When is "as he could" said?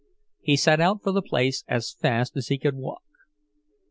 2.35-2.73